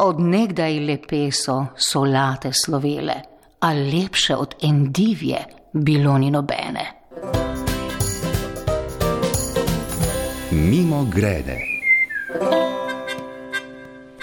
Odnegdaj 0.00 0.78
lepe 0.80 1.28
so 1.30 1.66
solate 1.76 2.52
slovele, 2.52 3.14
a 3.60 3.72
lepše 3.72 4.36
od 4.36 4.54
endivje 4.62 5.44
bilo 5.72 6.18
ni 6.18 6.30
nobene. 6.30 6.84
Mimo 10.50 11.04
grede. 11.04 11.69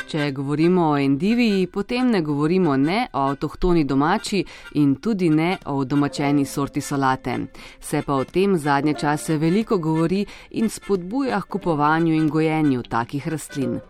Če 0.08 0.30
govorimo 0.32 0.86
o 0.94 0.98
endiviji, 0.98 1.66
potem 1.68 2.08
ne 2.14 2.22
govorimo 2.24 2.78
ne 2.80 3.02
o 3.12 3.26
avtohtoni 3.28 3.82
domači 3.84 4.40
in 4.80 4.94
tudi 5.04 5.28
ne 5.30 5.58
o 5.68 5.84
domačeni 5.84 6.46
sorti 6.46 6.80
solate. 6.82 7.36
Se 7.82 8.02
pa 8.06 8.16
o 8.16 8.24
tem 8.24 8.56
zadnje 8.56 8.94
čase 9.02 9.36
veliko 9.38 9.78
govori 9.78 10.22
in 10.52 10.70
spodbuja 10.70 11.42
k 11.42 11.52
kupovanju 11.58 12.16
in 12.16 12.30
gojenju 12.30 12.86
takih 12.88 13.28
rastlin. 13.28 13.82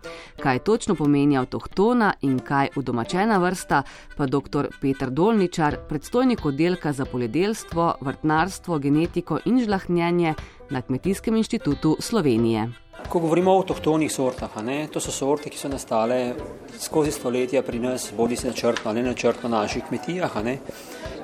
Kaj 0.42 0.60
točno 0.60 0.96
pomeni 0.96 1.38
avtohtona 1.38 2.14
in 2.22 2.40
kaj 2.40 2.74
udomačena 2.76 3.38
vrsta, 3.38 3.84
pa 4.18 4.26
dr. 4.26 4.74
Petr 4.82 5.14
Dolničar, 5.14 5.78
predstojnik 5.90 6.46
oddelka 6.46 6.94
za 6.94 7.06
poljedelstvo, 7.06 7.94
vrtnarstvo, 8.02 8.80
genetiko 8.80 9.38
in 9.46 9.62
žlahnjenje 9.62 10.34
na 10.70 10.82
Kmetijskem 10.82 11.36
inštitutu 11.36 11.98
Slovenije. 12.00 12.70
Ko 13.10 13.20
govorimo 13.20 13.54
o 13.54 13.60
avtohtonih 13.60 14.12
sortah, 14.12 14.58
ne, 14.64 14.88
to 14.92 15.00
so 15.00 15.12
sorte, 15.12 15.50
ki 15.50 15.58
so 15.58 15.70
nastale 15.70 16.34
skozi 16.80 17.12
stoletja 17.12 17.62
pri 17.64 17.80
nas, 17.80 18.10
bodi 18.18 18.36
se 18.36 18.48
načrtno 18.48 18.92
ali 18.92 19.04
načrtno 19.04 19.50
na 19.50 19.62
naših 19.62 19.84
kmetijah, 19.88 20.36
ne, 20.44 20.58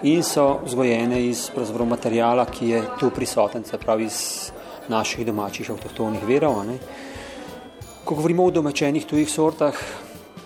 in 0.04 0.24
so 0.24 0.60
vzgojene 0.66 1.26
iz 1.28 1.50
materijala, 1.90 2.46
ki 2.46 2.70
je 2.70 2.84
tu 3.00 3.10
prisoten, 3.10 3.64
se 3.64 3.78
pravi 3.78 4.06
iz 4.06 4.52
naših 4.88 5.26
domačih 5.26 5.72
avtohtonih 5.72 6.24
verov. 6.28 6.64
Ne. 6.68 6.78
Ko 8.04 8.16
govorimo 8.16 8.46
o 8.46 8.52
domačenih 8.52 9.06
tujih 9.06 9.30
sortah, 9.30 9.74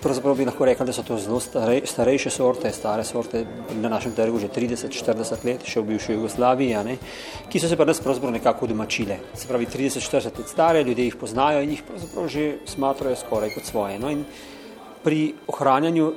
Pravzaprav 0.01 0.35
bi 0.37 0.45
lahko 0.45 0.65
rekli, 0.65 0.85
da 0.85 0.93
so 0.93 1.03
to 1.03 1.17
zelo 1.17 1.39
starej, 1.41 1.81
starejše 1.89 2.29
sorte, 2.29 2.69
stare 2.73 3.03
sorte 3.03 3.41
na 3.81 3.89
našem 3.89 4.13
trgu 4.13 4.39
že 4.39 4.49
30-40 4.53 5.45
let, 5.45 5.65
še 5.65 5.81
v 5.81 5.93
bivši 5.93 6.13
Jugoslaviji, 6.13 6.83
ne, 6.85 6.97
ki 7.49 7.59
so 7.59 7.69
se 7.69 7.77
pa 7.79 7.85
nas 7.85 8.01
pravzaprav 8.03 8.35
nekako 8.35 8.69
domačile. 8.69 9.17
Se 9.33 9.49
pravi, 9.49 9.65
30-40 9.65 10.37
let 10.37 10.53
stare, 10.53 10.83
ljudje 10.83 11.09
jih 11.09 11.17
poznajo 11.17 11.63
in 11.65 11.73
jih 11.73 11.83
pravzaprav 11.87 12.29
že 12.29 12.45
smatrajo 12.69 13.17
skoraj 13.17 13.55
kot 13.55 13.65
svoje. 13.65 13.97
No, 13.99 14.13
pri 15.03 15.33
ohranjanju 15.47 16.11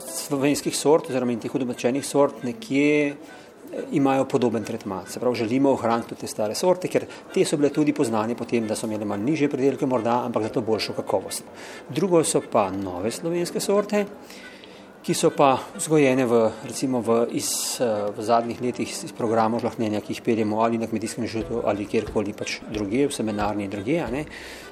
slovenskih 0.00 0.76
sort 0.76 1.10
oziroma 1.10 1.36
teh 1.40 1.52
domačenih 1.52 2.04
sort 2.06 2.44
nekje 2.44 3.16
imajo 3.92 4.24
podoben 4.24 4.64
tretma. 4.64 5.02
Se 5.08 5.20
pravi, 5.20 5.36
želimo 5.36 5.70
ohraniti 5.72 6.14
te 6.14 6.26
stare 6.26 6.54
sorte, 6.54 6.88
ker 6.88 7.06
te 7.34 7.44
so 7.44 7.56
bile 7.56 7.70
tudi 7.72 7.92
poznane 7.92 8.34
potem, 8.36 8.66
da 8.66 8.76
so 8.76 8.86
imele 8.86 9.04
malo 9.04 9.22
niže 9.22 9.48
pridelke 9.48 9.86
morda, 9.86 10.22
ampak 10.24 10.48
zato 10.48 10.60
boljšo 10.60 10.92
kakovost. 10.96 11.44
Drugo 11.88 12.24
so 12.24 12.42
pa 12.52 12.70
nove 12.70 13.10
slovenske 13.10 13.60
sorte, 13.60 14.04
ki 15.06 15.14
so 15.14 15.30
pa 15.30 15.52
vzgojene 15.76 16.24
v, 16.26 16.38
recimo 16.66 16.98
v, 16.98 17.20
iz, 17.38 17.78
v 17.78 18.22
zadnjih 18.26 18.58
letih 18.58 18.90
iz 18.90 19.12
programov 19.14 19.62
žlahnjenja, 19.62 20.00
ki 20.02 20.16
jih 20.16 20.22
peljemo 20.26 20.64
ali 20.64 20.80
na 20.82 20.88
kmetijskem 20.90 21.28
žutu 21.30 21.60
ali 21.62 21.86
kjerkoli 21.86 22.34
pač 22.34 22.58
druge, 22.74 23.04
v 23.06 23.14
seminarni 23.14 23.68
in 23.68 23.70
druge. 23.70 24.00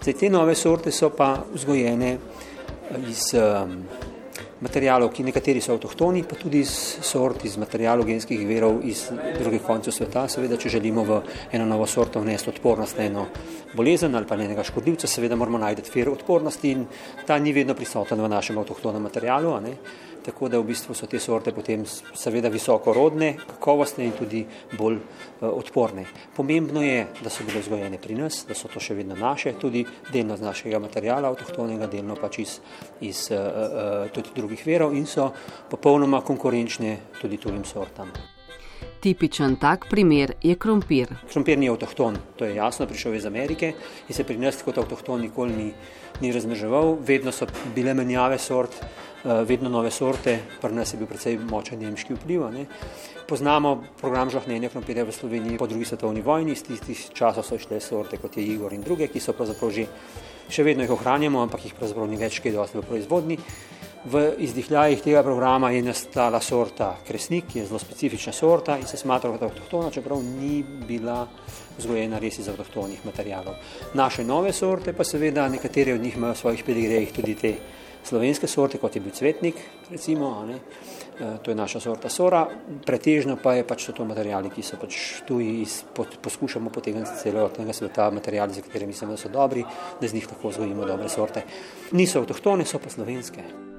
Zdaj, 0.02 0.16
te 0.18 0.30
nove 0.34 0.56
sorte 0.58 0.90
so 0.90 1.12
pa 1.14 1.36
vzgojene 1.54 2.16
iz 3.06 3.30
um, 3.38 3.78
materijalov, 4.64 5.12
ki 5.12 5.26
nekateri 5.28 5.60
so 5.60 5.74
avtohtoni, 5.76 6.24
pa 6.28 6.38
tudi 6.40 6.62
iz 6.64 6.72
sort, 7.04 7.44
iz 7.44 7.56
materijalov 7.60 8.08
genskih 8.08 8.44
verov 8.48 8.80
iz 8.88 9.06
drugih 9.38 9.62
koncev 9.64 9.94
sveta. 9.94 10.24
Seveda, 10.28 10.58
če 10.60 10.72
želimo 10.78 11.04
v 11.04 11.20
eno 11.52 11.66
novo 11.68 11.86
sorto 11.86 12.22
vnesti 12.24 12.50
odpornost 12.54 12.98
na 12.98 13.08
eno 13.10 13.26
bolezen 13.74 14.14
ali 14.14 14.26
pa 14.26 14.36
njenega 14.36 14.64
škodljivca, 14.64 15.10
seveda 15.10 15.36
moramo 15.36 15.58
najti 15.58 15.90
vir 15.94 16.10
odpornosti 16.12 16.70
in 16.70 16.86
ta 17.26 17.38
ni 17.38 17.52
vedno 17.52 17.74
prisoten 17.74 18.20
v 18.20 18.30
našem 18.30 18.58
avtohtonem 18.58 19.02
materijalu 19.02 19.52
tako 20.24 20.48
da 20.48 20.58
v 20.58 20.68
bistvu 20.72 20.94
so 20.94 21.06
te 21.06 21.20
sorte 21.20 21.52
potem 21.54 21.84
seveda 21.86 22.48
visokorodne, 22.52 23.34
kakovostne 23.54 24.06
in 24.08 24.12
tudi 24.16 24.44
bolj 24.78 24.98
uh, 24.98 25.48
odporne. 25.50 26.06
Pomembno 26.36 26.82
je, 26.82 27.06
da 27.22 27.30
so 27.30 27.46
bile 27.46 27.60
vzgojene 27.60 28.00
pri 28.02 28.18
nas, 28.18 28.44
da 28.48 28.56
so 28.58 28.68
to 28.72 28.80
še 28.80 28.96
vedno 28.98 29.16
naše, 29.18 29.54
tudi 29.60 29.84
delno 30.12 30.36
z 30.36 30.48
našega 30.48 30.80
materijala, 30.82 31.32
avtohtonega, 31.32 31.90
delno 31.92 32.16
pač 32.20 32.40
iz, 32.44 32.60
iz 33.00 33.26
uh, 33.32 33.40
uh, 33.40 34.12
tudi 34.14 34.34
drugih 34.36 34.66
verov 34.66 34.96
in 34.96 35.06
so 35.06 35.30
popolnoma 35.70 36.24
konkurenčne 36.24 36.96
tudi 37.20 37.40
tujim 37.40 37.64
sortam. 37.68 38.12
Tipičen 39.04 39.58
tak 39.60 39.84
primer 39.90 40.30
je 40.40 40.54
krompir. 40.56 41.10
Krompir 41.28 41.58
ni 41.60 41.68
avtohton, 41.68 42.16
to 42.40 42.46
je 42.48 42.54
jasno, 42.56 42.86
prišel 42.88 43.18
iz 43.18 43.26
Amerike 43.28 43.74
in 44.08 44.16
se 44.16 44.24
pri 44.24 44.38
nas 44.40 44.62
kot 44.64 44.78
avtohton 44.80 45.20
nikoli 45.20 45.52
ni, 45.52 45.66
ni 46.22 46.30
razmeževal, 46.32 46.96
vedno 47.04 47.32
so 47.32 47.44
bile 47.74 47.92
menjave 47.94 48.38
sort. 48.40 48.80
Eh, 49.24 49.44
vedno 49.44 49.68
nove 49.68 49.90
sorte, 49.90 50.38
pri 50.60 50.74
nas 50.76 50.92
je 50.92 50.98
bil 51.00 51.08
precej 51.08 51.38
močen 51.38 51.80
nemški 51.80 52.12
vpliv. 52.12 52.42
Ne. 52.52 52.66
Poznamo 53.28 53.78
program 54.00 54.28
žahnenja 54.28 54.68
krompirja 54.68 55.04
v 55.04 55.12
Sloveniji 55.16 55.56
po 55.58 55.66
drugi 55.66 55.84
svetovni 55.88 56.20
vojni, 56.20 56.52
iz 56.52 56.64
tistih 56.64 57.06
časov 57.12 57.44
so 57.44 57.56
šle 57.56 57.80
sorte 57.80 58.20
kot 58.20 58.36
je 58.36 58.44
Igor 58.44 58.72
in 58.76 58.84
druge, 58.84 59.08
ki 59.08 59.20
so 59.20 59.32
pravzaprav 59.32 59.72
že, 59.72 59.86
še 60.48 60.64
vedno 60.64 60.84
jih 60.84 60.92
ohranjamo, 60.92 61.40
ampak 61.40 61.64
jih 61.64 61.72
pravzaprav 61.72 62.08
ni 62.08 62.20
več 62.20 62.40
kaj 62.44 62.52
dosti 62.52 62.80
v 62.80 62.84
proizvodni. 62.84 63.38
V 64.04 64.34
izdihljajih 64.44 65.00
tega 65.00 65.22
programa 65.24 65.70
je 65.72 65.80
nastala 65.82 66.40
sorta 66.44 66.90
kresnik, 67.06 67.46
ki 67.48 67.58
je 67.58 67.66
zelo 67.70 67.78
specifična 67.80 68.32
sorta 68.36 68.76
in 68.76 68.84
se 68.86 68.98
smatra 69.00 69.30
kot 69.32 69.42
avtohtona, 69.42 69.90
čeprav 69.90 70.20
ni 70.22 70.58
bila 70.62 71.22
vzgojena 71.78 72.20
res 72.20 72.38
iz 72.38 72.50
avtohtonih 72.52 73.00
materijalov. 73.06 73.56
Naše 73.94 74.24
nove 74.24 74.52
sorte 74.52 74.92
pa 74.92 75.08
seveda 75.08 75.48
nekatere 75.48 75.94
od 75.94 76.04
njih 76.04 76.16
imajo 76.16 76.36
v 76.36 76.42
svojih 76.42 76.64
pedigrejih 76.66 77.16
tudi 77.16 77.34
te 77.34 77.54
slovenske 78.04 78.46
sorte, 78.46 78.78
kot 78.78 78.96
je 78.96 79.00
bil 79.00 79.12
cvetnik, 79.16 79.56
recimo, 79.90 80.44
ne, 80.44 80.60
e, 81.20 81.32
to 81.42 81.50
je 81.50 81.56
naša 81.56 81.80
sorta 81.80 82.08
sora, 82.12 82.44
pretežno 82.86 83.38
pa 83.42 83.54
je 83.54 83.64
pač 83.64 83.86
so 83.86 83.96
to 83.96 84.04
materijali, 84.04 84.52
ki 84.52 84.62
so 84.62 84.76
pač 84.76 85.24
tuji, 85.24 85.62
iz, 85.62 85.80
pot, 85.96 86.18
poskušamo 86.20 86.70
potegniti 86.70 87.22
celotnega 87.22 87.72
sveta 87.72 88.10
materijali, 88.10 88.52
za 88.52 88.60
katere 88.60 88.86
mislimo, 88.86 89.16
da 89.16 89.22
so 89.22 89.32
dobri, 89.32 89.64
da 90.00 90.08
z 90.08 90.20
njih 90.20 90.28
lahko 90.28 90.52
vzgojimo 90.52 90.84
dobre 90.84 91.08
sorte. 91.08 91.48
Niso 91.92 92.20
avtohtone, 92.20 92.68
so 92.68 92.78
pa 92.78 92.92
slovenske. 92.92 93.73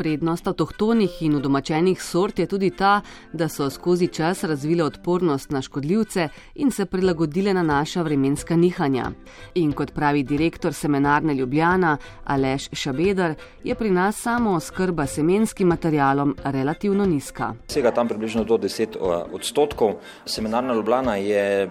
Prednost 0.00 0.46
avtohtonih 0.48 1.18
in 1.22 1.34
udomačenih 1.36 2.02
sort 2.02 2.38
je 2.38 2.46
tudi 2.48 2.70
ta, 2.70 3.00
da 3.32 3.48
so 3.48 3.66
skozi 3.70 4.06
čas 4.08 4.44
razvile 4.44 4.84
odpornost 4.84 5.50
na 5.50 5.60
škodljivce 5.62 6.28
in 6.54 6.70
se 6.70 6.86
prilagodile 6.86 7.54
na 7.54 7.62
naša 7.62 8.02
vremenska 8.02 8.56
nihanja. 8.56 9.10
In 9.54 9.72
kot 9.72 9.92
pravi 9.94 10.22
direktor 10.22 10.72
seminarne 10.72 11.34
Ljubljana 11.34 11.96
Aleš 12.24 12.68
Šabedar, 12.72 13.34
je 13.64 13.74
pri 13.74 13.90
nas 13.90 14.16
samo 14.16 14.54
oskrba 14.54 15.06
semenskim 15.06 15.68
materialom 15.68 16.36
relativno 16.44 17.06
nizka. 17.06 17.52
Vsega 17.68 17.90
tam 17.90 18.08
približno 18.08 18.44
do 18.44 18.56
10 18.56 18.96
eh, 18.96 19.24
odstotkov. 19.32 19.94
Seminarna 20.24 20.74
Ljubljana 20.74 21.16
je 21.16 21.68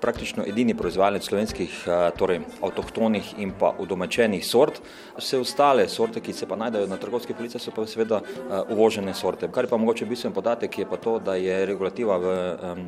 praktično 0.00 0.44
edini 0.46 0.74
proizvajalec 0.74 1.24
slovenskih, 1.24 1.84
eh, 1.86 2.10
torej 2.18 2.40
avtohtonih 2.62 3.34
in 3.38 3.52
pa 3.58 3.72
udomačenih 3.78 4.46
sort. 4.46 4.80
Vse 5.18 5.38
ostale 5.38 5.88
sorte, 5.88 6.20
ki 6.20 6.32
se 6.32 6.46
pa 6.46 6.56
najdejo 6.56 6.86
na 6.86 6.96
trgovskih 6.96 7.36
policah, 7.36 7.60
so 7.60 7.70
pa 7.74 7.86
seveda 7.86 8.20
eh, 8.24 8.72
uvožene 8.72 9.14
sorte. 9.14 9.48
Kar 9.52 9.64
je 9.64 9.70
pa 9.70 9.76
mogoče 9.76 10.06
bistven 10.06 10.32
podatek, 10.32 10.78
je 10.78 10.86
pa 10.86 10.96
to, 10.96 11.18
da 11.18 11.34
je 11.34 11.66
regulativa 11.66 12.18
v 12.18 12.26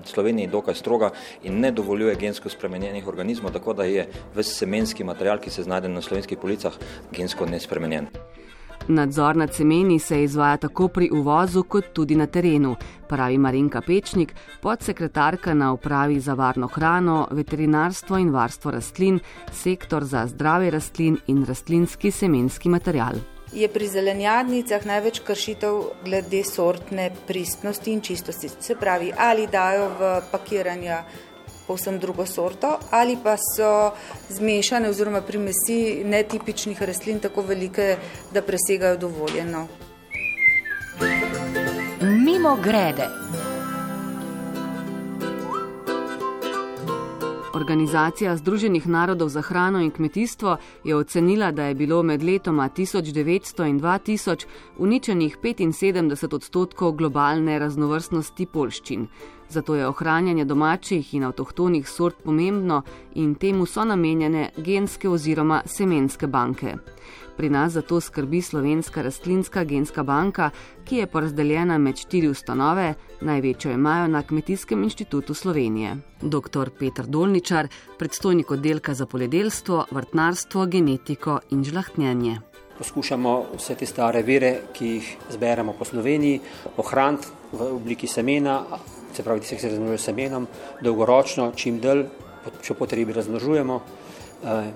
Sloveniji 0.04 0.47
dokaj 0.47 0.75
stroga 0.75 1.10
in 1.43 1.60
ne 1.60 1.71
dovoljuje 1.71 2.16
gensko 2.16 2.48
spremenjenih 2.48 3.09
organizmov, 3.09 3.53
tako 3.53 3.72
da 3.72 3.84
je 3.84 4.06
ves 4.34 4.56
semenski 4.56 5.04
material, 5.04 5.38
ki 5.38 5.50
se 5.50 5.62
znajde 5.62 5.88
na 5.88 6.03
slovenskih 6.03 6.38
policah, 6.38 6.72
gensko 7.12 7.47
nespremenjen. 7.47 8.29
Nadzor 8.88 9.36
nad 9.36 9.54
semeni 9.54 9.98
se 9.98 10.22
izvaja 10.22 10.56
tako 10.56 10.88
pri 10.88 11.10
uvozu, 11.12 11.62
kot 11.62 11.84
tudi 11.92 12.16
na 12.16 12.26
terenu, 12.26 12.76
pravi 13.08 13.38
Marinka 13.38 13.80
Pečnik, 13.80 14.34
podsekretarka 14.60 15.54
na 15.54 15.72
upravi 15.72 16.20
za 16.20 16.34
varno 16.34 16.66
hrano, 16.66 17.28
veterinarstvo 17.30 18.18
in 18.18 18.30
varstvo 18.30 18.70
rastlin, 18.70 19.20
sektor 19.52 20.04
za 20.04 20.26
zdrave 20.26 20.70
rastlin 20.70 21.18
in 21.26 21.44
rastlinski 21.44 22.10
semenski 22.10 22.68
material. 22.68 23.21
Je 23.53 23.68
pri 23.68 23.88
zelenjadnicah 23.88 24.84
največ 24.86 25.21
kršitev 25.26 25.80
glede 26.04 26.44
sortne 26.47 27.10
pristnosti 27.26 27.91
in 27.92 28.00
čistosti. 28.00 28.48
Se 28.48 28.76
pravi, 28.78 29.10
ali 29.18 29.47
dajo 29.47 29.88
v 29.98 30.10
pakiranja 30.30 31.03
povsem 31.71 31.99
drugo 31.99 32.27
sorto, 32.27 32.78
ali 32.91 33.17
pa 33.22 33.37
so 33.39 33.93
zmešane 34.28 34.89
oziroma 34.91 35.21
primesi 35.22 36.03
netipičnih 36.05 36.83
rastlin 36.83 37.21
tako 37.22 37.45
velike, 37.47 37.97
da 38.34 38.43
presegajo 38.43 38.97
dovoljeno. 38.97 39.67
Mimo 42.01 42.57
grede. 42.65 43.07
Organizacija 47.55 48.37
Združenih 48.37 48.89
narodov 48.89 49.28
za 49.28 49.43
hrano 49.43 49.81
in 49.81 49.91
kmetijstvo 49.91 50.57
je 50.84 50.97
ocenila, 50.97 51.53
da 51.53 51.65
je 51.65 51.75
bilo 51.75 52.03
med 52.03 52.22
letoma 52.22 52.69
1900 52.77 53.69
in 53.69 53.81
2000 53.81 54.47
uničenih 54.78 55.39
75 55.43 56.34
odstotkov 56.34 56.93
globalne 56.93 57.59
raznovrstnosti 57.59 58.47
polščin. 58.47 59.07
Zato 59.50 59.74
je 59.74 59.86
ohranjanje 59.86 60.44
domačih 60.44 61.14
in 61.14 61.24
avtohtonih 61.24 61.88
sort 61.88 62.22
pomembno 62.24 62.82
in 63.14 63.34
temu 63.34 63.66
so 63.66 63.84
namenjene 63.84 64.50
genske 64.56 65.08
oziroma 65.08 65.62
semenske 65.66 66.26
banke. 66.26 66.76
Pri 67.36 67.48
nas 67.50 67.72
za 67.72 67.82
to 67.82 68.00
skrbi 68.00 68.42
Slovenska 68.42 69.02
rastlinska 69.02 69.64
genska 69.64 70.02
banka, 70.02 70.50
ki 70.84 70.97
je 70.97 71.06
porazdeljena 71.06 71.78
med 71.78 71.97
štiri 71.97 72.28
ustanove, 72.28 72.94
največjo 73.20 73.72
imajo 73.72 74.08
na 74.08 74.22
Kmetijskem 74.22 74.82
inštitutu 74.82 75.34
Slovenije. 75.34 75.97
Dr. 76.22 76.70
Petr 76.78 77.06
Dolničar, 77.06 77.68
predstojnik 77.98 78.50
oddelka 78.50 78.94
za 78.94 79.06
poljedelstvo, 79.06 79.86
vrtnarstvo, 79.91 80.66
genetiko 80.66 81.41
in 81.50 81.64
žlahtnjenje. 81.64 82.41
Poskušamo 82.78 83.44
vse 83.56 83.74
te 83.74 83.86
stare 83.86 84.22
vire, 84.22 84.60
ki 84.72 84.86
jih 84.86 85.16
zberemo 85.30 85.72
po 85.72 85.84
Sloveniji, 85.84 86.41
ohraniti 86.76 87.26
v 87.52 87.72
obliki 87.74 88.06
semena, 88.06 88.62
se 89.21 89.25
pravi, 89.25 89.41
tiste, 89.45 89.57
ki 89.57 89.63
se 89.63 89.72
razmnožujejo 89.75 90.05
semenom, 90.05 90.47
dolgoročno, 90.81 91.51
čim 91.57 91.81
dlje, 91.81 92.09
če 92.65 92.75
potrebi 92.78 93.13
razmnožujemo. 93.13 93.81
Eh, 94.45 94.71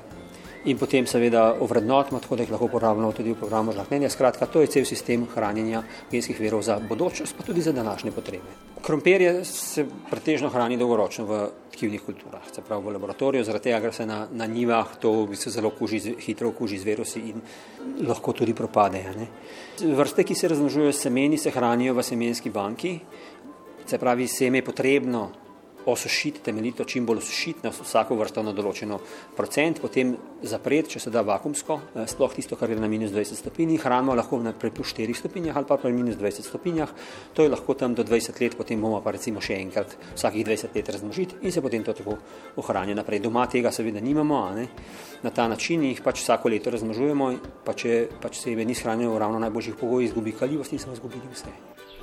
in 0.64 0.78
potem 0.78 1.06
seveda 1.06 1.56
ovrednotimo, 1.60 2.20
tako 2.20 2.36
da 2.36 2.42
jih 2.42 2.52
lahko 2.54 2.68
uporabljamo 2.70 3.12
tudi 3.12 3.32
v 3.32 3.38
programu 3.38 3.72
žlahtnjenja. 3.72 4.08
Skratka, 4.10 4.46
to 4.46 4.62
je 4.62 4.70
cel 4.72 4.86
sistem 4.88 5.26
hranjenja 5.34 5.82
genskih 6.10 6.40
verov 6.40 6.62
za 6.64 6.78
bodočnost, 6.80 7.36
pa 7.36 7.44
tudi 7.44 7.60
za 7.60 7.72
današnje 7.72 8.12
potrebe. 8.12 8.56
Krompirje 8.84 9.44
se 9.44 9.84
pretežno 10.10 10.48
hrani 10.48 10.76
dolgoročno 10.80 11.24
v 11.24 11.42
tkivnih 11.72 12.00
kulturah, 12.00 12.42
se 12.52 12.62
pravi 12.62 12.84
v 12.84 12.96
laboratoriju, 12.96 13.44
zaradi 13.44 13.68
tega, 13.68 13.80
ker 13.80 13.94
se 13.94 14.06
na, 14.06 14.26
na 14.32 14.46
njivah 14.46 14.96
to 15.00 15.12
v 15.12 15.28
bistvu 15.34 15.52
zelo 15.52 15.70
kuži, 15.70 16.00
hitro 16.20 16.52
kuži 16.52 16.78
z 16.78 16.88
virusi 16.88 17.20
in 17.20 17.44
lahko 18.08 18.32
tudi 18.32 18.54
propade. 18.54 19.04
Ne? 19.16 19.28
Vrste, 19.96 20.24
ki 20.24 20.34
se 20.34 20.48
razmnožujejo 20.48 20.92
s 20.92 21.04
semeni, 21.08 21.38
se 21.38 21.50
hranijo 21.50 21.94
v 21.94 22.02
semenski 22.02 22.50
banki, 22.50 22.98
se 23.86 23.98
pravi, 23.98 24.28
seme 24.28 24.58
je 24.58 24.64
potrebno 24.64 25.30
osušiti, 25.86 26.40
temeljito 26.40 26.84
čim 26.84 27.06
bolj 27.06 27.18
osušiti 27.18 27.60
na 27.62 27.70
vsako 27.70 28.16
vrsto 28.16 28.42
na 28.42 28.52
določeno 28.56 28.98
procent, 29.36 29.80
potem 29.82 30.14
zapreti, 30.42 30.94
če 30.94 31.00
se 31.04 31.12
da 31.12 31.22
vakumsko, 31.22 31.78
eh, 31.94 32.06
sploh 32.08 32.32
tisto, 32.34 32.56
kar 32.56 32.70
je 32.70 32.76
na 32.80 32.88
minus 32.88 33.12
20 33.12 33.36
stopinjah, 33.38 33.82
hrano 33.82 34.14
lahko 34.14 34.40
naprej 34.42 34.72
plus 34.72 34.94
4 34.94 35.14
stopinjah 35.14 35.56
ali 35.56 35.66
pa 35.66 35.76
pri 35.76 35.92
minus 35.92 36.16
20 36.16 36.48
stopinjah, 36.48 36.88
to 37.34 37.42
je 37.42 37.48
lahko 37.48 37.74
tam 37.74 37.94
do 37.94 38.04
20 38.04 38.40
let, 38.40 38.56
potem 38.56 38.80
bomo 38.80 39.00
pa 39.02 39.10
recimo 39.12 39.40
še 39.40 39.60
enkrat 39.60 39.96
vsakih 40.16 40.46
20 40.46 40.74
let 40.74 40.88
razmnožiti 40.88 41.34
in 41.42 41.52
se 41.52 41.60
potem 41.60 41.84
to 41.84 41.92
tako 41.92 42.18
ohranja 42.56 42.94
naprej. 42.94 43.20
Doma 43.20 43.46
tega 43.46 43.70
seveda 43.70 44.00
nimamo, 44.00 44.50
ne? 44.54 44.68
na 45.22 45.30
ta 45.30 45.48
način 45.48 45.82
jih 45.82 46.00
pač 46.02 46.20
vsako 46.20 46.48
leto 46.48 46.70
razmnožujemo, 46.70 47.32
pa 47.64 47.72
če 47.72 48.08
pač 48.20 48.40
se 48.40 48.50
jim 48.50 48.66
ni 48.66 48.74
shranjeno 48.74 49.14
v 49.14 49.18
ravno 49.18 49.38
najboljših 49.38 49.76
pogojih, 49.80 50.08
izgubi 50.08 50.32
kaljivost 50.32 50.72
in 50.72 50.78
smo 50.78 50.92
izgubili 50.92 51.28
vse. 51.32 51.93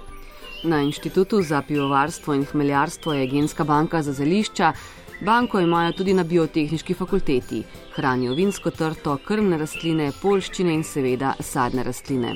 Na 0.63 0.81
Inštitutu 0.81 1.41
za 1.41 1.61
pivovarstvo 1.61 2.33
in 2.33 2.45
hmeljarstvo 2.45 3.13
je 3.13 3.27
genska 3.27 3.63
banka 3.63 4.01
za 4.01 4.13
zelišča. 4.13 4.73
Banko 5.21 5.59
imajo 5.59 5.91
tudi 5.91 6.13
na 6.13 6.23
biotehnički 6.23 6.93
fakulteti. 6.93 7.63
Hranijo 7.95 8.33
vinsko 8.33 8.71
trto, 8.71 9.17
krmne 9.25 9.57
rastline, 9.57 10.11
polščine 10.21 10.73
in 10.73 10.83
seveda 10.83 11.33
sadne 11.39 11.83
rastline. 11.83 12.35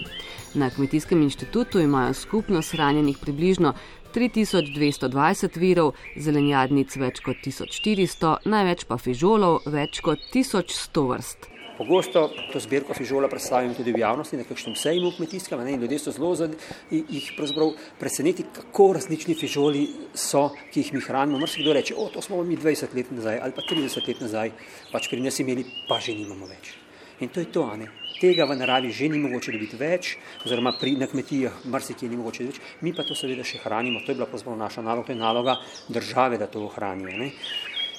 Na 0.54 0.70
Kmetijskem 0.70 1.22
inštitutu 1.22 1.80
imajo 1.80 2.14
skupno 2.14 2.62
shranjenih 2.62 3.18
približno 3.22 3.74
3220 4.16 5.60
virov, 5.60 5.94
zelenjadnic 6.18 6.98
več 6.98 7.20
kot 7.20 7.42
1400, 7.46 8.38
največ 8.46 8.86
pa 8.90 8.98
fižolov 8.98 9.66
več 9.66 10.02
kot 10.02 10.20
1100 10.34 11.10
vrst. 11.10 11.55
Pogosto 11.78 12.30
to 12.54 12.60
zbirko 12.60 12.96
fižola 12.96 13.28
predstavim 13.28 13.74
tudi 13.76 13.92
v 13.92 14.00
javnosti, 14.00 14.38
na 14.40 14.48
kakšnem 14.48 14.78
sejmu 14.80 15.12
kmetijskem, 15.18 15.60
ne, 15.60 15.74
in 15.76 15.82
ljudje 15.84 16.00
so 16.00 16.14
zelo 16.16 16.32
zad, 16.40 16.56
jih 16.92 17.28
pravzaprav 17.36 17.74
preseneti, 18.00 18.46
kako 18.56 18.94
različni 18.96 19.36
fižoli 19.36 19.84
so, 20.14 20.48
ki 20.72 20.86
jih 20.86 20.94
mi 20.96 21.04
hranimo. 21.04 21.42
Mrsi 21.42 21.66
kdo 21.66 21.76
reče, 21.76 21.98
o, 22.00 22.08
to 22.14 22.24
smo 22.24 22.40
mi 22.44 22.56
20 22.58 22.96
let 22.96 23.12
nazaj 23.12 23.44
ali 23.44 23.56
pa 23.56 23.68
30 23.68 24.08
let 24.08 24.24
nazaj, 24.24 24.56
pač 24.94 25.12
pri 25.12 25.22
nas 25.22 25.40
imeli, 25.44 25.68
pa 25.90 26.00
že 26.00 26.16
nimamo 26.16 26.48
več. 26.48 26.76
In 27.20 27.30
to 27.30 27.40
je 27.40 27.52
to, 27.52 27.68
ne. 27.76 27.92
Tega 28.16 28.48
v 28.48 28.56
naravi 28.56 28.92
že 28.96 29.10
ni 29.12 29.20
mogoče 29.20 29.52
dobiti 29.52 29.76
več, 29.76 30.16
oziroma 30.48 30.72
pri, 30.80 30.96
na 31.00 31.08
kmetijah 31.12 31.68
marsikje 31.68 32.08
ni 32.08 32.16
mogoče 32.20 32.48
več, 32.48 32.60
mi 32.82 32.96
pa 32.96 33.04
to 33.04 33.16
seveda 33.16 33.44
še 33.44 33.60
hranimo, 33.64 34.00
to 34.04 34.12
je 34.12 34.20
bila 34.20 34.28
pravzaprav 34.32 34.56
naša 34.60 34.84
naloga, 34.84 35.08
to 35.08 35.12
je 35.12 35.20
naloga 35.20 35.56
države, 35.92 36.40
da 36.40 36.48
to 36.48 36.64
ohranijo. 36.64 37.12
Ne. 37.20 37.32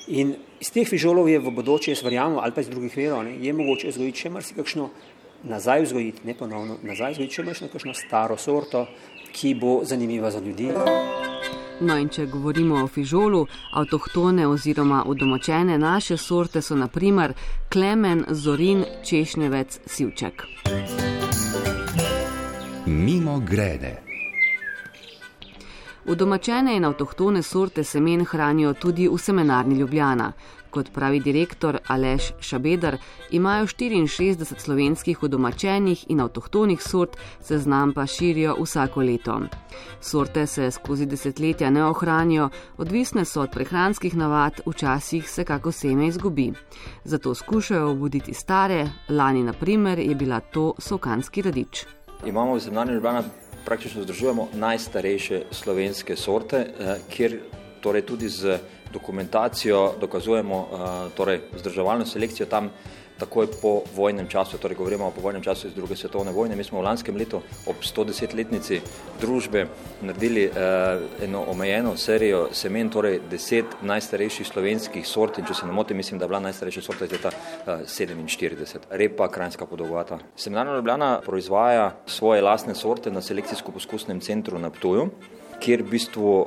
In 0.07 0.37
iz 0.61 0.71
teh 0.71 0.87
fižolov 0.87 1.29
je 1.29 1.39
v 1.43 1.51
bodoče, 1.51 1.91
jaz 1.91 2.05
verjamem, 2.07 2.39
ali 2.39 2.55
pa 2.55 2.63
iz 2.63 2.71
drugih 2.71 2.95
verov, 2.97 3.25
ne, 3.27 3.35
je 3.43 3.53
mogoče 3.53 3.91
vzgojiti 3.91 4.27
še 4.27 4.31
marsikakšno 4.31 4.89
nazaj 5.51 5.83
vzgojiti, 5.83 6.23
ne 6.25 6.35
ponovno 6.39 6.79
nazaj 6.87 7.17
vzgojiti, 7.17 7.35
še 7.35 7.45
marsikakšno 7.49 7.73
kakšno 7.75 7.95
staro 7.99 8.37
sorto, 8.39 8.87
ki 9.35 9.55
bo 9.59 9.81
zanimiva 9.85 10.31
za 10.31 10.41
ljudi. 10.41 10.71
No 11.81 11.99
in 11.99 12.09
če 12.09 12.29
govorimo 12.31 12.79
o 12.85 12.89
fižolu, 12.89 13.43
avtohtone 13.77 14.47
oziroma 14.49 15.03
udomačene 15.07 15.77
naše 15.79 16.17
sorte 16.17 16.63
so 16.63 16.79
naprimer 16.79 17.35
klemen, 17.69 18.25
zorin, 18.31 18.85
češnjevec, 19.05 19.81
sivček. 19.87 20.47
Mimo 22.87 23.41
grede. 23.41 24.16
Udomačene 26.09 26.77
in 26.77 26.85
avtohtone 26.85 27.43
sorte 27.43 27.83
semen 27.85 28.25
hranijo 28.25 28.75
tudi 28.75 29.09
v 29.09 29.19
semenarni 29.19 29.75
Ljubljana. 29.75 30.33
Kot 30.71 30.91
pravi 30.95 31.19
direktor 31.21 31.79
Aleš 31.87 32.29
Šabedar, 32.41 32.97
imajo 33.31 33.67
64 33.67 34.59
slovenskih 34.59 35.23
udomačenih 35.23 36.05
in 36.09 36.21
avtohtonih 36.21 36.83
sort, 36.83 37.17
seznam 37.41 37.93
pa 37.93 38.07
širijo 38.07 38.55
vsako 38.61 39.01
leto. 39.01 39.41
Sorte 40.01 40.47
se 40.47 40.71
skozi 40.71 41.07
desetletja 41.07 41.71
ne 41.71 41.85
ohranijo, 41.85 42.49
odvisne 42.79 43.25
so 43.25 43.41
od 43.43 43.51
prehranskih 43.51 44.17
navad, 44.17 44.61
včasih 44.67 45.31
se 45.31 45.45
kako 45.45 45.73
seme 45.73 46.07
izgubi. 46.07 46.53
Zato 47.05 47.35
skušajo 47.35 47.91
obuditi 47.91 48.35
stare, 48.35 48.89
lani 49.09 49.43
naprimer 49.43 49.99
je 49.99 50.15
bila 50.15 50.41
to 50.41 50.73
sokanski 50.79 51.43
radič. 51.43 51.85
Imamo 52.27 52.55
v 52.55 52.61
semenarni 52.61 52.95
Ljubljana 52.95 53.23
praktično 53.67 54.03
združujemo 54.03 54.49
najstarejše 54.55 55.43
slovenske 55.51 56.17
sorte, 56.17 56.57
eh, 56.57 56.99
kjer 57.11 57.39
torej 57.81 58.03
tudi 58.07 58.29
z 58.29 58.59
dokumentacijo 58.93 59.95
dokazujemo 60.01 60.57
eh, 60.57 60.77
torej 61.17 61.41
zdrževalno 61.59 62.07
selekcijo 62.07 62.47
tam 62.47 62.71
takoj 63.19 63.47
po 63.63 63.83
vojnem 63.95 64.29
času, 64.29 64.59
torej 64.59 64.77
govorimo 64.77 65.07
o 65.07 65.11
povojnem 65.11 65.43
času 65.43 65.69
iz 65.69 65.75
druge 65.75 65.97
svetovne 65.97 66.33
vojne. 66.33 66.57
Mi 66.57 66.65
smo 66.65 66.81
v 66.81 66.85
lanskem 66.85 67.17
letu 67.17 67.41
ob 67.67 67.77
110-letnici 67.83 68.81
družbe 69.21 69.67
naredili 70.03 70.45
eh, 70.45 71.25
eno 71.25 71.45
omejeno 71.49 71.97
serijo 71.97 72.49
semen, 72.53 72.91
torej 72.91 73.21
deset 73.31 73.79
najstarejših 73.83 74.47
slovenskih 74.47 75.07
sort 75.07 75.39
in 75.39 75.47
če 75.49 75.55
se 75.55 75.67
ne 75.67 75.73
motim, 75.73 75.97
mislim, 75.97 76.19
da 76.19 76.25
je 76.25 76.29
bila 76.29 76.41
najstarejša 76.49 76.83
sorta 76.83 77.05
iz 77.05 77.13
leta 77.13 77.33
eh, 77.33 77.87
47. 77.87 78.91
Repa, 78.91 79.31
krajinska 79.31 79.67
podolgovata. 79.67 80.19
Semenarna 80.37 80.77
Ljubljana 80.77 81.21
proizvaja 81.25 81.91
svoje 82.07 82.43
lastne 82.43 82.75
sorte 82.75 83.11
na 83.11 83.23
selekcijsko-poskusnem 83.23 84.21
centru 84.21 84.59
na 84.59 84.71
Ptuju 84.71 85.11
kjer 85.67 85.83
v 85.83 85.91
bistvu 85.91 86.23
uh, 86.23 86.47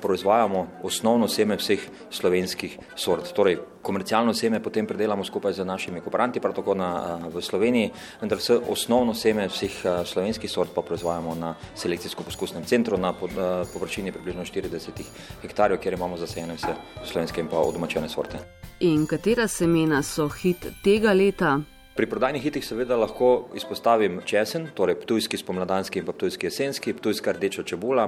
proizvajamo 0.00 0.66
osnovno 0.84 1.28
seme 1.28 1.56
vseh 1.56 1.80
slovenskih 2.12 2.76
sort. 2.96 3.30
Torej, 3.32 3.56
komercialno 3.82 4.34
seme 4.36 4.60
potem 4.60 4.86
predelamo 4.86 5.24
skupaj 5.24 5.56
z 5.56 5.64
našimi 5.64 6.02
kooperanti, 6.04 6.42
prav 6.44 6.52
tako 6.58 6.74
na, 6.76 6.90
uh, 7.16 7.24
v 7.32 7.40
Sloveniji, 7.42 7.92
vendar 8.20 8.40
se 8.44 8.58
osnovno 8.68 9.14
seme 9.14 9.48
vseh 9.48 9.80
uh, 9.84 10.02
slovenskih 10.04 10.50
sort 10.50 10.74
pa 10.74 10.84
proizvajamo 10.84 11.34
na 11.34 11.54
selekcijsko-poskusnem 11.74 12.68
centru 12.68 13.00
na 13.00 13.12
pod, 13.12 13.32
površini 13.72 14.12
približno 14.12 14.44
40 14.44 15.02
hektarjev, 15.42 15.80
kjer 15.80 15.96
imamo 15.96 16.20
zasejene 16.20 16.60
vse 16.60 16.76
slovenske 17.04 17.40
in 17.40 17.48
pa 17.48 17.64
odomačene 17.64 18.08
sorte. 18.08 18.44
In 18.80 19.06
katera 19.06 19.48
semena 19.48 20.02
so 20.02 20.28
hit 20.28 20.68
tega 20.84 21.12
leta? 21.12 21.77
Pri 21.98 22.06
prodajnih 22.06 22.42
hitih 22.42 22.62
seveda 22.62 22.94
lahko 22.94 23.48
izpostavim 23.58 24.20
česen, 24.22 24.68
torej 24.78 25.00
ptujski 25.00 25.38
spomladanski 25.40 25.98
in 25.98 26.04
pa 26.06 26.12
ptujski 26.14 26.46
jesenski, 26.46 26.92
ptujska 26.94 27.32
rdeča 27.34 27.64
čebula, 27.66 28.04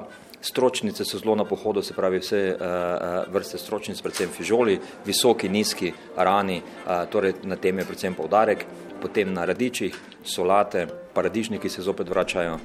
stročnice 0.47 1.03
so 1.05 1.19
zelo 1.19 1.35
na 1.35 1.43
pohodu, 1.45 1.83
se 1.83 1.97
pravi 1.97 2.21
vse 2.23 2.43
uh, 2.55 3.33
vrste 3.35 3.59
stročnic, 3.59 3.99
predvsem 3.99 4.31
fižoli, 4.31 4.77
visoki, 5.07 5.51
nizki, 5.51 5.91
rani, 6.17 6.61
uh, 6.63 7.03
torej 7.11 7.35
na 7.43 7.59
tem 7.59 7.83
je 7.83 7.89
predvsem 7.89 8.15
poudarek, 8.15 8.63
potem 9.03 9.35
na 9.35 9.49
radičih, 9.51 9.99
solate, 10.23 10.87
paradižniki 11.15 11.69
se 11.69 11.83
zopet 11.83 12.15
vračajo. 12.15 12.61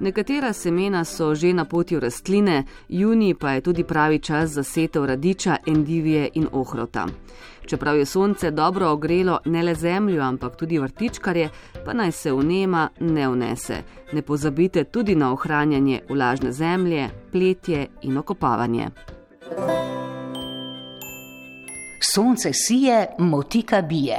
Nekatera 0.00 0.52
semena 0.52 1.04
so 1.04 1.34
že 1.34 1.52
na 1.52 1.64
poti 1.64 1.96
v 1.96 2.00
rastline, 2.00 2.64
juni 2.88 3.34
pa 3.34 3.52
je 3.52 3.60
tudi 3.60 3.84
pravi 3.84 4.18
čas 4.18 4.50
za 4.50 4.62
setev 4.62 5.04
radiča, 5.04 5.56
endivije 5.66 6.28
in 6.34 6.48
ohrota. 6.52 7.06
Čeprav 7.66 7.96
je 7.96 8.06
sonce 8.06 8.50
dobro 8.50 8.90
ogrelo 8.90 9.38
ne 9.44 9.62
le 9.62 9.74
zemljo, 9.74 10.22
ampak 10.22 10.56
tudi 10.56 10.78
vrtičkarje, 10.78 11.48
pa 11.84 11.92
naj 11.92 12.12
se 12.12 12.32
vnema 12.32 12.88
ne 13.00 13.28
vnese. 13.28 13.82
Ne 14.12 14.22
pozabite 14.22 14.84
tudi 14.84 15.14
na 15.14 15.32
ohranjanje 15.32 16.00
vlažne 16.08 16.52
zemlje, 16.52 17.08
pletje 17.32 17.86
in 18.02 18.18
okopavanje. 18.18 18.88
Sonce 22.00 22.52
sije, 22.52 23.06
motika 23.18 23.82
bije. 23.82 24.16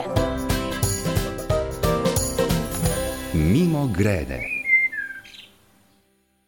Mimo 3.34 3.88
grede. 3.98 4.57